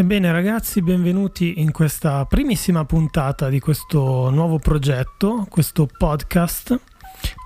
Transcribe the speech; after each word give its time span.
Ebbene 0.00 0.32
ragazzi, 0.32 0.80
benvenuti 0.80 1.60
in 1.60 1.72
questa 1.72 2.24
primissima 2.24 2.86
puntata 2.86 3.50
di 3.50 3.60
questo 3.60 4.30
nuovo 4.30 4.58
progetto, 4.58 5.46
questo 5.50 5.86
podcast 5.86 6.80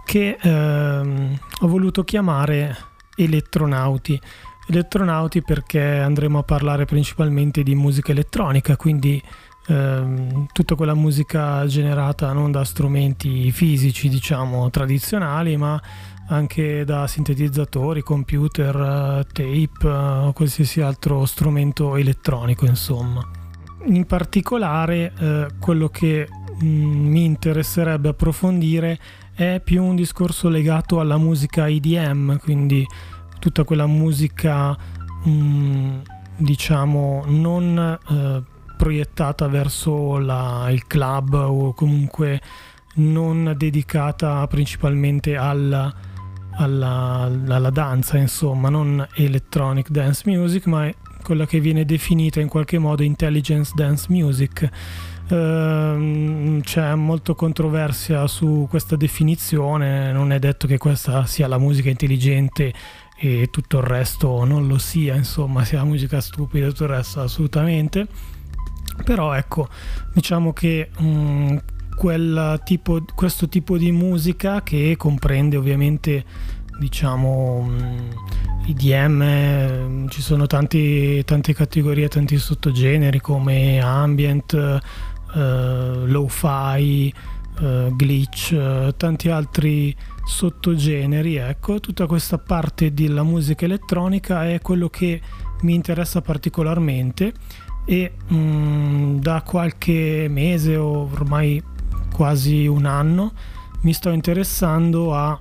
che 0.04 0.38
ehm, 0.40 1.37
ho 1.62 1.67
voluto 1.67 2.04
chiamare 2.04 2.77
Elettronauti. 3.17 4.21
Elettronauti 4.69 5.43
perché 5.43 5.98
andremo 5.98 6.38
a 6.38 6.43
parlare 6.45 6.84
principalmente 6.84 7.64
di 7.64 7.75
musica 7.75 8.12
elettronica, 8.12 8.77
quindi 8.77 9.21
ehm, 9.66 10.46
tutta 10.52 10.77
quella 10.77 10.95
musica 10.95 11.66
generata 11.66 12.32
non 12.32 12.52
da 12.52 12.62
strumenti 12.62 13.50
fisici, 13.50 14.09
diciamo, 14.09 14.71
tradizionali, 14.71 15.57
ma 15.57 15.82
anche 16.29 16.84
da 16.84 17.06
sintetizzatori, 17.06 18.02
computer, 18.02 19.27
tape 19.32 19.86
o 19.88 20.32
qualsiasi 20.32 20.80
altro 20.80 21.24
strumento 21.27 21.96
elettronico, 21.96 22.64
insomma. 22.66 23.23
In 23.87 24.06
particolare 24.06 25.12
eh, 25.19 25.47
quello 25.59 25.88
che 25.88 26.27
mh, 26.59 26.66
mm, 26.66 27.06
mi 27.06 27.24
interesserebbe 27.24 28.09
approfondire 28.09 28.98
è 29.34 29.60
più 29.62 29.83
un 29.83 29.97
discorso 29.97 30.48
legato 30.48 31.00
alla 31.00 31.19
musica 31.19 31.66
IDM, 31.66 32.38
quindi 32.38 32.86
tutta 33.38 33.64
quella 33.64 33.86
musica 33.86 34.70
mh, 35.25 35.30
mm, 35.30 35.98
diciamo 36.36 37.25
non 37.27 37.98
eh, 38.09 38.42
proiettata 38.77 39.47
verso 39.48 40.19
la, 40.19 40.69
il 40.70 40.86
club 40.86 41.34
o 41.34 41.75
comunque 41.75 42.41
non 42.97 43.55
dedicata 43.56 44.47
principalmente 44.47 45.36
alla 45.36 45.92
alla, 46.56 47.30
alla 47.48 47.70
danza, 47.70 48.16
insomma, 48.16 48.68
non 48.68 49.06
electronic 49.14 49.90
dance 49.90 50.22
music, 50.26 50.66
ma 50.66 50.90
quella 51.22 51.46
che 51.46 51.60
viene 51.60 51.84
definita 51.84 52.40
in 52.40 52.48
qualche 52.48 52.78
modo 52.78 53.02
intelligence 53.02 53.72
dance 53.74 54.06
music. 54.10 54.68
Uh, 55.27 56.61
c'è 56.61 56.94
molta 56.94 57.33
controversia 57.33 58.27
su 58.27 58.66
questa 58.69 58.94
definizione, 58.94 60.12
non 60.12 60.33
è 60.33 60.38
detto 60.38 60.66
che 60.66 60.77
questa 60.77 61.24
sia 61.24 61.48
la 61.48 61.56
musica 61.56 61.88
intelligente 61.88 62.74
e 63.16 63.48
tutto 63.50 63.78
il 63.78 63.84
resto 63.84 64.44
non 64.44 64.66
lo 64.66 64.77
sia, 64.77 65.14
insomma, 65.14 65.64
sia 65.64 65.83
musica 65.83 66.20
stupida 66.20 66.66
e 66.66 66.68
tutto 66.68 66.84
il 66.84 66.91
resto 66.91 67.22
assolutamente. 67.22 68.06
Però 69.02 69.33
ecco, 69.33 69.68
diciamo 70.12 70.52
che 70.52 70.91
um, 70.98 71.61
tipo, 72.64 73.05
questo 73.14 73.48
tipo 73.48 73.78
di 73.78 73.92
musica 73.92 74.62
che 74.62 74.95
comprende 74.97 75.56
ovviamente 75.56 76.25
diciamo 76.78 77.70
IDM 78.67 80.09
ci 80.09 80.23
sono 80.23 80.47
tanti, 80.47 81.23
tante 81.25 81.55
categorie 81.55 82.09
tanti 82.09 82.36
sottogeneri 82.39 83.20
come 83.20 83.78
ambient 83.81 84.53
uh, 84.53 86.05
lo-fi 86.06 87.14
uh, 87.61 87.95
glitch 87.95 88.53
uh, 88.53 88.95
tanti 88.97 89.29
altri 89.29 89.95
sottogeneri 90.25 91.36
ecco. 91.36 91.81
Tutta 91.81 92.06
questa 92.06 92.39
parte 92.39 92.92
della 92.92 93.23
musica 93.23 93.67
elettronica 93.67 94.48
è 94.48 94.61
quello 94.61 94.89
che 94.89 95.20
mi 95.62 95.75
interessa 95.75 96.20
particolarmente 96.20 97.33
e 97.84 98.12
mh, 98.27 99.19
da 99.20 99.42
qualche 99.42 100.27
mese 100.29 100.77
o 100.77 101.08
ormai 101.12 101.62
quasi 102.15 102.69
un 102.69 102.87
anno 102.87 103.33
mi 103.81 103.93
sto 103.93 104.11
interessando 104.11 105.12
a 105.12 105.37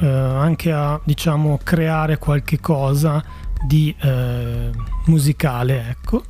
eh, 0.00 0.06
anche 0.06 0.72
a 0.72 1.00
diciamo 1.02 1.58
creare 1.62 2.18
qualche 2.18 2.60
cosa 2.60 3.24
di 3.66 3.94
eh, 3.98 4.70
musicale 5.06 5.88
ecco. 5.88 6.24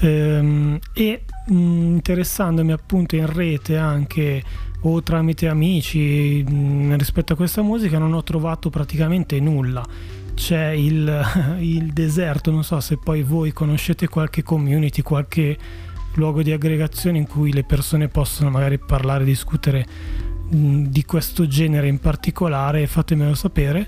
Ehm, 0.00 0.78
e 0.94 1.24
mh, 1.46 1.54
mm, 1.54 1.94
interessandomi 1.94 2.72
appunto 2.72 3.14
in 3.16 3.30
rete 3.30 3.76
anche 3.76 4.42
o 4.84 5.02
tramite 5.02 5.46
amici 5.46 6.42
mh, 6.42 6.54
mm, 6.54 6.94
rispetto 6.94 7.34
a 7.34 7.36
questa 7.36 7.60
musica 7.60 7.98
non 7.98 8.14
ho 8.14 8.22
trovato 8.22 8.70
praticamente 8.70 9.38
nulla. 9.40 9.84
C'è 10.34 10.68
il, 10.68 11.22
il 11.60 11.92
deserto 11.92 12.50
non 12.50 12.64
so 12.64 12.80
se 12.80 12.96
poi 12.96 13.22
voi 13.22 13.52
conoscete 13.52 14.08
qualche 14.08 14.42
community 14.42 15.02
qualche 15.02 15.58
luogo 16.14 16.42
di 16.42 16.52
aggregazione 16.52 17.18
in 17.18 17.26
cui 17.26 17.52
le 17.52 17.64
persone 17.64 18.08
possono 18.08 18.50
magari 18.50 18.78
parlare, 18.78 19.24
discutere 19.24 19.86
mh, 20.48 20.84
di 20.84 21.04
questo 21.04 21.46
genere 21.46 21.88
in 21.88 21.98
particolare, 21.98 22.86
fatemelo 22.86 23.34
sapere 23.34 23.86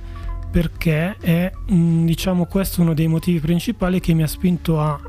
perché 0.51 1.17
è 1.19 1.51
mh, 1.67 2.05
diciamo 2.05 2.47
questo 2.47 2.81
uno 2.81 2.95
dei 2.95 3.09
motivi 3.09 3.41
principali 3.41 3.99
che 3.99 4.15
mi 4.15 4.23
ha 4.23 4.29
spinto 4.29 4.81
a 4.81 5.01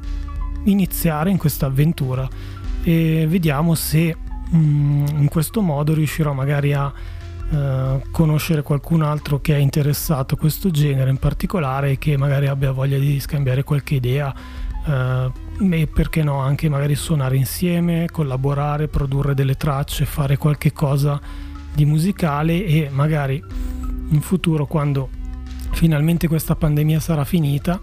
iniziare 0.64 1.30
in 1.30 1.38
questa 1.38 1.68
avventura. 1.68 2.28
E 2.84 3.26
vediamo 3.30 3.76
se 3.76 4.16
mh, 4.50 4.58
in 5.18 5.28
questo 5.30 5.62
modo 5.62 5.94
riuscirò 5.94 6.34
magari 6.34 6.74
a 6.74 6.94
Uh, 7.48 8.02
conoscere 8.10 8.64
qualcun 8.64 9.04
altro 9.04 9.40
che 9.40 9.54
è 9.54 9.60
interessato 9.60 10.34
a 10.34 10.38
questo 10.38 10.72
genere 10.72 11.12
in 11.12 11.18
particolare 11.18 11.92
e 11.92 12.00
che 12.00 12.18
magari 12.18 12.48
abbia 12.48 12.72
voglia 12.72 12.98
di 12.98 13.20
scambiare 13.20 13.62
qualche 13.64 13.94
idea 13.94 14.34
e 14.88 15.88
perché 15.92 16.24
no 16.24 16.40
anche 16.40 16.70
magari 16.70 16.96
suonare 16.96 17.38
insieme, 17.38 18.08
collaborare, 18.12 18.88
produrre 18.88 19.34
delle 19.34 19.56
tracce, 19.56 20.06
fare 20.06 20.38
qualche 20.38 20.72
cosa 20.72 21.20
di 21.74 21.86
musicale 21.86 22.66
e 22.66 22.90
magari 22.92 23.44
in 24.10 24.22
futuro 24.22 24.66
quando 24.66 25.10
finalmente 25.72 26.28
questa 26.28 26.56
pandemia 26.56 27.00
sarà 27.00 27.26
finita 27.26 27.80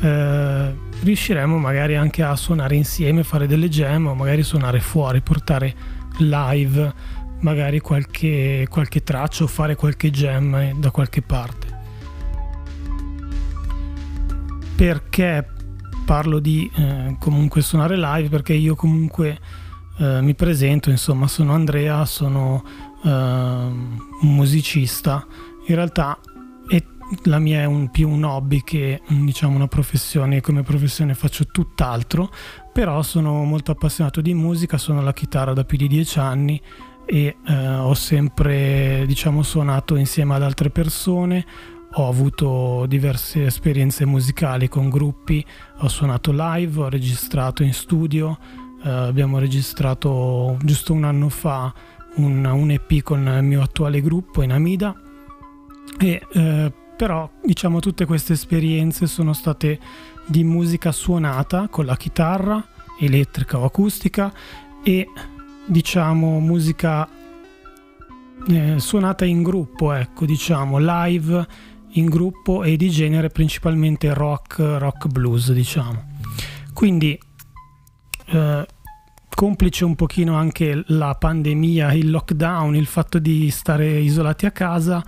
eh, 0.00 0.74
riusciremo 1.02 1.58
magari 1.58 1.94
anche 1.96 2.22
a 2.22 2.34
suonare 2.36 2.74
insieme, 2.74 3.22
fare 3.22 3.46
delle 3.46 3.68
jam 3.68 4.06
o 4.06 4.14
magari 4.14 4.42
suonare 4.42 4.80
fuori, 4.80 5.20
portare 5.20 5.74
live 6.18 6.92
magari 7.40 7.80
qualche, 7.80 8.66
qualche 8.68 9.02
traccia 9.02 9.44
o 9.44 9.46
fare 9.46 9.74
qualche 9.74 10.10
jam 10.10 10.78
da 10.78 10.90
qualche 10.90 11.22
parte. 11.22 11.78
Perché 14.74 15.46
parlo 16.10 16.40
di 16.40 16.68
eh, 16.74 17.14
comunque 17.20 17.62
suonare 17.62 17.96
live 17.96 18.28
perché 18.30 18.52
io 18.52 18.74
comunque 18.74 19.38
eh, 19.96 20.20
mi 20.20 20.34
presento, 20.34 20.90
insomma, 20.90 21.28
sono 21.28 21.52
Andrea, 21.52 22.04
sono 22.04 22.64
eh, 23.04 23.08
un 23.08 24.34
musicista. 24.34 25.24
In 25.68 25.74
realtà 25.76 26.18
è, 26.68 26.82
la 27.26 27.38
mia 27.38 27.60
è 27.60 27.64
un, 27.64 27.92
più 27.92 28.08
un 28.08 28.24
hobby 28.24 28.64
che 28.64 29.02
diciamo 29.06 29.54
una 29.54 29.68
professione, 29.68 30.40
come 30.40 30.64
professione 30.64 31.14
faccio 31.14 31.46
tutt'altro, 31.46 32.28
però 32.72 33.02
sono 33.02 33.44
molto 33.44 33.70
appassionato 33.70 34.20
di 34.20 34.34
musica, 34.34 34.78
suono 34.78 35.02
la 35.02 35.12
chitarra 35.12 35.52
da 35.52 35.62
più 35.62 35.78
di 35.78 35.86
dieci 35.86 36.18
anni 36.18 36.60
e 37.06 37.36
eh, 37.46 37.66
ho 37.76 37.94
sempre 37.94 39.04
diciamo 39.06 39.44
suonato 39.44 39.94
insieme 39.94 40.34
ad 40.34 40.42
altre 40.42 40.70
persone 40.70 41.46
ho 41.94 42.08
avuto 42.08 42.86
diverse 42.86 43.46
esperienze 43.46 44.04
musicali 44.04 44.68
con 44.68 44.88
gruppi, 44.88 45.44
ho 45.78 45.88
suonato 45.88 46.30
live, 46.32 46.80
ho 46.80 46.88
registrato 46.88 47.62
in 47.62 47.72
studio, 47.72 48.38
eh, 48.82 48.88
abbiamo 48.88 49.38
registrato 49.38 50.56
giusto 50.62 50.92
un 50.92 51.04
anno 51.04 51.28
fa 51.28 51.72
un, 52.16 52.44
un, 52.44 52.70
EP 52.70 53.02
con 53.02 53.26
il 53.26 53.42
mio 53.42 53.62
attuale 53.62 54.00
gruppo 54.00 54.42
in 54.42 54.52
Amida. 54.52 54.94
E 55.98 56.22
eh, 56.32 56.72
però 56.96 57.28
diciamo 57.42 57.80
tutte 57.80 58.04
queste 58.04 58.34
esperienze 58.34 59.06
sono 59.06 59.32
state 59.32 59.78
di 60.26 60.44
musica 60.44 60.92
suonata 60.92 61.68
con 61.68 61.86
la 61.86 61.96
chitarra 61.96 62.62
elettrica 62.98 63.58
o 63.58 63.64
acustica 63.64 64.30
e 64.82 65.08
diciamo 65.64 66.38
musica 66.40 67.08
eh, 68.48 68.78
suonata 68.78 69.24
in 69.24 69.42
gruppo 69.42 69.92
ecco 69.92 70.26
diciamo 70.26 70.76
live 70.78 71.46
in 71.92 72.06
gruppo 72.06 72.62
e 72.62 72.76
di 72.76 72.90
genere 72.90 73.28
principalmente 73.28 74.12
rock, 74.14 74.58
rock 74.58 75.06
blues, 75.08 75.52
diciamo. 75.52 76.08
Quindi 76.72 77.18
eh, 78.26 78.66
complice 79.34 79.84
un 79.84 79.94
pochino 79.94 80.34
anche 80.34 80.82
la 80.88 81.14
pandemia, 81.14 81.92
il 81.94 82.10
lockdown, 82.10 82.76
il 82.76 82.86
fatto 82.86 83.18
di 83.18 83.50
stare 83.50 83.98
isolati 83.98 84.46
a 84.46 84.50
casa, 84.50 85.02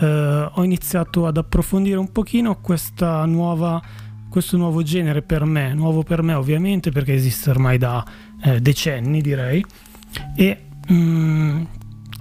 eh, 0.00 0.50
ho 0.52 0.64
iniziato 0.64 1.26
ad 1.26 1.36
approfondire 1.36 1.96
un 1.96 2.10
pochino 2.10 2.60
questa 2.60 3.24
nuova, 3.24 3.80
questo 4.28 4.56
nuovo 4.56 4.82
genere 4.82 5.22
per 5.22 5.44
me, 5.44 5.74
nuovo 5.74 6.02
per 6.02 6.22
me 6.22 6.34
ovviamente 6.34 6.90
perché 6.90 7.14
esiste 7.14 7.50
ormai 7.50 7.78
da 7.78 8.04
eh, 8.42 8.60
decenni 8.60 9.20
direi 9.20 9.64
e 10.34 10.64
mm, 10.92 11.64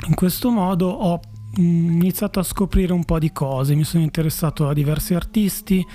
in 0.07 0.13
questo 0.15 0.49
modo 0.49 0.87
ho 0.89 1.19
iniziato 1.57 2.39
a 2.39 2.43
scoprire 2.43 2.93
un 2.93 3.03
po' 3.03 3.19
di 3.19 3.31
cose, 3.31 3.75
mi 3.75 3.83
sono 3.83 4.03
interessato 4.03 4.67
a 4.67 4.73
diversi 4.73 5.13
artisti, 5.13 5.85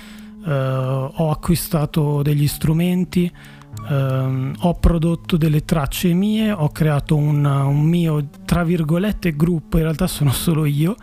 eh, 0.45 0.51
ho 0.51 1.31
acquistato 1.31 2.21
degli 2.21 2.47
strumenti, 2.47 3.31
eh, 3.89 4.51
ho 4.59 4.73
prodotto 4.75 5.37
delle 5.37 5.65
tracce 5.65 6.13
mie, 6.13 6.51
ho 6.51 6.69
creato 6.69 7.15
un, 7.15 7.45
un 7.45 7.83
mio, 7.83 8.27
tra 8.45 8.63
virgolette, 8.63 9.35
gruppo, 9.35 9.77
in 9.77 9.83
realtà 9.83 10.07
sono 10.07 10.31
solo 10.33 10.65
io, 10.65 10.95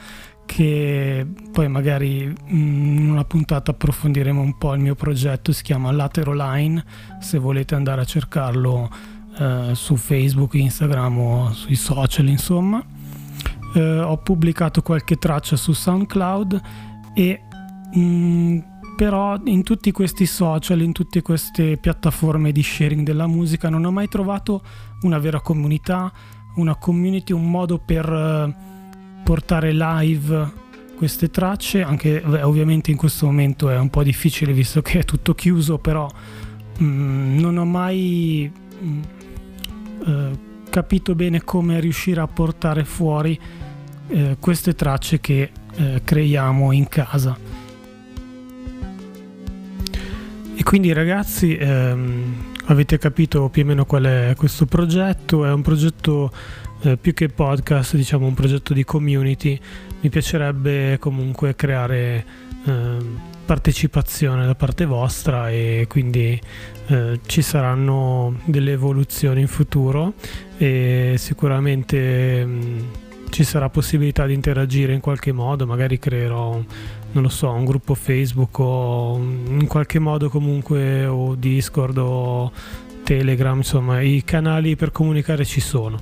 che 0.46 1.24
poi 1.52 1.68
magari 1.68 2.26
mm, 2.26 2.98
in 2.98 3.10
una 3.10 3.24
puntata 3.24 3.70
approfondiremo 3.70 4.40
un 4.40 4.58
po' 4.58 4.74
il 4.74 4.80
mio 4.80 4.94
progetto, 4.94 5.52
si 5.52 5.62
chiama 5.62 5.92
Latero 5.92 6.34
Line, 6.34 6.84
se 7.20 7.38
volete 7.38 7.74
andare 7.74 8.00
a 8.00 8.04
cercarlo 8.04 8.90
eh, 9.38 9.70
su 9.74 9.96
Facebook, 9.96 10.54
Instagram 10.54 11.18
o 11.18 11.52
sui 11.52 11.76
social 11.76 12.26
insomma. 12.28 12.84
Eh, 13.72 14.00
ho 14.00 14.16
pubblicato 14.18 14.82
qualche 14.82 15.16
traccia 15.16 15.56
su 15.56 15.72
SoundCloud 15.72 16.60
e 17.14 17.40
mh, 17.92 18.00
mm, 18.00 18.58
però 18.96 19.40
in 19.44 19.62
tutti 19.62 19.92
questi 19.92 20.26
social, 20.26 20.82
in 20.82 20.92
tutte 20.92 21.22
queste 21.22 21.78
piattaforme 21.78 22.52
di 22.52 22.62
sharing 22.62 23.02
della 23.02 23.26
musica 23.26 23.70
non 23.70 23.84
ho 23.86 23.90
mai 23.90 24.08
trovato 24.08 24.62
una 25.02 25.18
vera 25.18 25.40
comunità, 25.40 26.12
una 26.56 26.76
community, 26.76 27.32
un 27.32 27.48
modo 27.50 27.78
per 27.78 28.04
eh, 28.06 28.54
portare 29.24 29.72
live 29.72 30.52
queste 30.96 31.30
tracce, 31.30 31.82
anche 31.82 32.20
beh, 32.20 32.42
ovviamente 32.42 32.90
in 32.90 32.98
questo 32.98 33.24
momento 33.24 33.70
è 33.70 33.78
un 33.78 33.88
po' 33.88 34.02
difficile 34.02 34.52
visto 34.52 34.82
che 34.82 34.98
è 34.98 35.04
tutto 35.04 35.34
chiuso, 35.34 35.78
però 35.78 36.06
mh, 36.78 36.84
mm, 36.84 37.38
non 37.38 37.56
ho 37.56 37.64
mai 37.64 38.52
mh, 38.80 38.86
mm, 38.86 39.02
eh, 40.06 40.38
capito 40.70 41.14
bene 41.14 41.42
come 41.42 41.80
riuscire 41.80 42.20
a 42.20 42.26
portare 42.26 42.84
fuori 42.84 43.38
eh, 44.08 44.36
queste 44.40 44.74
tracce 44.74 45.20
che 45.20 45.50
eh, 45.74 46.00
creiamo 46.02 46.72
in 46.72 46.88
casa. 46.88 47.36
E 50.54 50.62
quindi 50.62 50.92
ragazzi 50.92 51.56
ehm, 51.56 52.52
avete 52.66 52.98
capito 52.98 53.48
più 53.48 53.62
o 53.62 53.66
meno 53.66 53.84
qual 53.84 54.04
è 54.04 54.34
questo 54.36 54.66
progetto, 54.66 55.44
è 55.44 55.52
un 55.52 55.62
progetto 55.62 56.30
eh, 56.82 56.96
più 56.96 57.14
che 57.14 57.28
podcast, 57.28 57.96
diciamo 57.96 58.26
un 58.26 58.34
progetto 58.34 58.72
di 58.72 58.84
community, 58.84 59.58
mi 60.00 60.08
piacerebbe 60.08 60.98
comunque 60.98 61.54
creare 61.54 62.24
eh, 62.64 62.96
partecipazione 63.50 64.46
da 64.46 64.54
parte 64.54 64.84
vostra 64.84 65.50
e 65.50 65.86
quindi 65.88 66.40
eh, 66.86 67.18
ci 67.26 67.42
saranno 67.42 68.38
delle 68.44 68.70
evoluzioni 68.70 69.40
in 69.40 69.48
futuro 69.48 70.12
e 70.56 71.16
sicuramente 71.18 72.44
mh, 72.44 72.50
mm, 72.52 72.78
ci 73.28 73.42
sarà 73.42 73.68
possibilità 73.68 74.24
di 74.24 74.34
interagire 74.34 74.92
in 74.92 75.00
qualche 75.00 75.32
modo, 75.32 75.66
magari 75.66 75.98
creerò 75.98 76.62
non 77.10 77.22
lo 77.24 77.28
so, 77.28 77.50
un 77.50 77.64
gruppo 77.64 77.94
Facebook 77.94 78.56
o 78.60 79.16
in 79.18 79.66
qualche 79.66 79.98
modo 79.98 80.30
comunque 80.30 81.06
o 81.06 81.34
Discord 81.34 81.98
o 81.98 82.52
Telegram, 83.02 83.56
insomma, 83.56 84.00
i 84.00 84.22
canali 84.24 84.76
per 84.76 84.92
comunicare 84.92 85.44
ci 85.44 85.60
sono. 85.60 85.98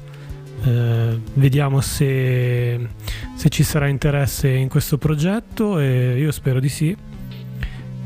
Eh, 0.65 1.19
vediamo 1.33 1.81
se, 1.81 2.89
se, 3.35 3.49
ci 3.49 3.63
sarà 3.63 3.87
interesse 3.87 4.51
in 4.51 4.69
questo 4.69 4.99
progetto 4.99 5.79
e 5.79 6.19
io 6.19 6.31
spero 6.31 6.61
di 6.61 6.69
sì. 6.69 7.08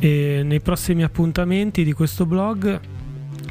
E 0.03 0.43
nei 0.43 0.59
prossimi 0.59 1.05
appuntamenti 1.05 1.85
di 1.85 1.93
questo 1.93 2.27
blog 2.27 2.81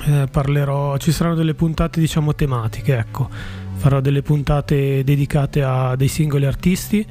eh, 0.03 0.27
parlerò, 0.29 0.97
ci 0.97 1.13
saranno 1.13 1.35
delle 1.35 1.53
puntate 1.53 2.01
diciamo 2.01 2.35
tematiche, 2.35 2.97
ecco, 2.97 3.29
farò 3.75 4.01
delle 4.01 4.21
puntate 4.21 5.01
dedicate 5.05 5.63
a 5.63 5.95
dei 5.95 6.09
singoli 6.09 6.45
artisti. 6.45 7.05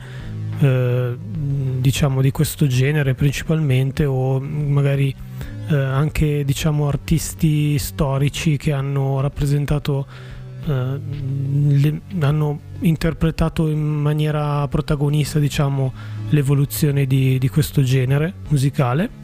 Eh, 0.59 1.17
diciamo 1.17 2.21
di 2.21 2.31
questo 2.31 2.67
genere 2.67 3.15
principalmente 3.15 4.05
o 4.05 4.39
magari 4.41 5.15
eh, 5.71 5.75
anche 5.75 6.45
diciamo 6.45 6.87
artisti 6.87 7.79
storici 7.79 8.59
che 8.59 8.73
hanno 8.73 9.23
rappresentato 9.23 10.07
eh, 10.67 11.01
le, 11.01 12.01
hanno 12.19 12.61
interpretato 12.81 13.69
in 13.69 13.81
maniera 13.81 14.69
protagonista 14.69 15.39
diciamo, 15.39 15.95
l'evoluzione 16.29 17.07
di, 17.07 17.39
di 17.39 17.49
questo 17.49 17.83
genere 17.83 18.35
musicale. 18.49 19.20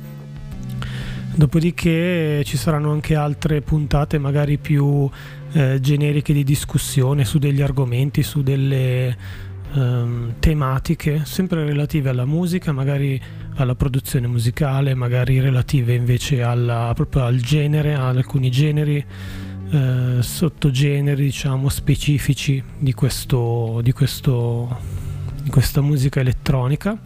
Dopodiché 1.37 2.43
ci 2.47 2.56
saranno 2.56 2.93
anche 2.93 3.15
altre 3.15 3.61
puntate 3.61 4.17
magari 4.17 4.56
più 4.56 5.06
eh, 5.53 5.79
generiche 5.83 6.33
di 6.33 6.43
discussione 6.43 7.27
su 7.27 7.37
degli 7.37 7.61
argomenti, 7.61 8.23
su 8.23 8.43
delle 8.43 9.15
ehm, 9.75 10.37
tematiche, 10.38 11.27
sempre 11.27 11.67
relative 11.67 12.09
alla 12.09 12.25
musica, 12.25 12.73
magari 12.73 13.21
alla 13.56 13.75
produzione 13.75 14.27
musicale, 14.27 14.94
magari 14.94 15.38
relative 15.38 15.93
invece 15.93 16.43
alla, 16.43 16.93
proprio 16.94 17.25
al 17.25 17.37
genere, 17.37 17.94
ad 17.94 18.17
alcuni 18.17 18.50
generi 18.50 19.05
eh, 19.73 20.17
sottogeneri 20.21 21.23
diciamo 21.23 21.69
specifici 21.69 22.62
di, 22.79 22.94
questo, 22.94 23.81
di, 23.82 23.93
questo, 23.93 24.75
di 25.43 25.50
questa 25.50 25.82
musica 25.82 26.21
elettronica 26.21 26.99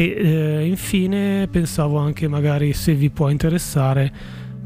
e 0.00 0.14
eh, 0.16 0.64
infine 0.64 1.46
pensavo 1.48 1.98
anche 1.98 2.26
magari 2.26 2.72
se 2.72 2.94
vi 2.94 3.10
può 3.10 3.28
interessare 3.28 4.10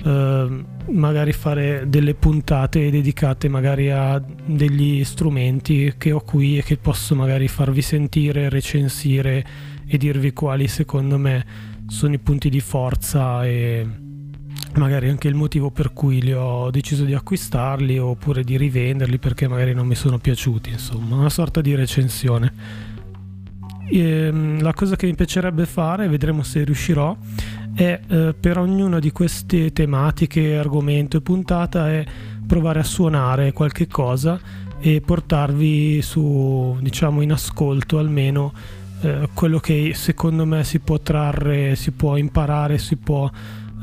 eh, 0.05 0.65
magari 0.93 1.33
fare 1.33 1.87
delle 1.89 2.15
puntate 2.15 2.89
dedicate 2.89 3.49
magari 3.49 3.91
a 3.91 4.23
degli 4.45 5.03
strumenti 5.03 5.95
che 5.99 6.13
ho 6.13 6.21
qui 6.21 6.59
e 6.59 6.63
che 6.63 6.77
posso 6.77 7.17
magari 7.17 7.49
farvi 7.49 7.83
sentire, 7.83 8.49
recensire 8.49 9.45
e 9.89 9.99
dirvi 9.99 10.33
quali 10.33 10.69
secondo 10.69 11.19
me 11.19 11.45
sono 11.89 12.15
i 12.15 12.19
punti 12.21 12.49
di 12.49 12.61
forza 12.61 13.45
e 13.45 13.85
magari 14.77 15.09
anche 15.09 15.27
il 15.27 15.35
motivo 15.35 15.73
per 15.73 15.93
cui 15.93 16.23
li 16.23 16.33
ho 16.33 16.71
deciso 16.71 17.03
di 17.03 17.13
acquistarli 17.13 17.99
oppure 17.99 18.45
di 18.45 18.57
rivenderli 18.57 19.19
perché 19.19 19.49
magari 19.49 19.75
non 19.75 19.89
mi 19.89 19.97
sono 19.97 20.19
piaciuti, 20.19 20.71
insomma, 20.71 21.17
una 21.17 21.31
sorta 21.31 21.61
di 21.61 21.75
recensione. 21.75 22.93
Ehm, 23.91 24.63
la 24.63 24.73
cosa 24.73 24.97
che 24.97 25.07
mi 25.07 25.15
piacerebbe 25.15 25.67
fare, 25.67 26.09
vedremo 26.09 26.43
se 26.43 26.65
riuscirò, 26.65 27.17
è 27.75 28.01
eh, 28.07 28.35
per 28.39 28.59
ognuna 28.59 28.99
di 28.99 29.11
queste 29.11 29.73
tematiche, 29.73 30.57
argomento 30.57 31.17
e 31.17 31.21
puntata 31.21 31.91
è 31.91 32.05
provare 32.47 32.81
a 32.81 32.85
suonare 32.85 33.53
qualche 33.53 33.87
cosa 33.87 34.39
e 34.79 35.01
portarvi 35.01 36.03
su, 36.03 36.77
diciamo, 36.81 37.23
in 37.23 37.33
ascolto 37.33 37.99
almeno 37.99 38.53
eh, 39.01 39.29
quello 39.35 39.59
che 39.59 39.93
secondo 39.95 40.45
me 40.45 40.63
si 40.65 40.79
può 40.79 40.99
trarre, 41.01 41.75
si 41.75 41.91
può 41.93 42.17
imparare, 42.17 42.79
si 42.79 42.97
può 42.97 43.31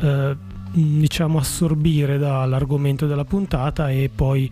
eh, 0.02 0.36
diciamo 0.72 1.38
assorbire 1.38 2.18
dall'argomento 2.18 3.08
della 3.08 3.26
puntata 3.26 3.90
e 3.92 4.10
poi 4.14 4.50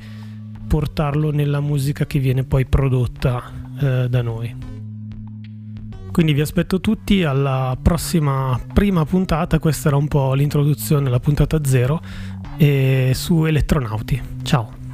portarlo 0.68 1.32
nella 1.32 1.62
musica 1.62 2.06
che 2.06 2.20
viene 2.20 2.44
poi 2.44 2.66
prodotta 2.66 3.52
eh, 3.80 4.10
da 4.10 4.22
noi. 4.22 4.69
Quindi 6.12 6.34
vi 6.34 6.42
aspetto 6.42 6.82
tutti 6.82 7.24
alla 7.24 7.78
prossima 7.82 8.60
prima 8.74 9.06
puntata, 9.06 9.60
questa 9.60 9.90
era 9.90 9.98
un 9.98 10.08
po' 10.08 10.34
l'introduzione 10.34 11.08
alla 11.08 11.20
puntata 11.20 11.60
zero 11.64 12.02
e 12.58 13.12
su 13.14 13.46
Elettronauti. 13.46 14.22
Ciao! 14.44 14.89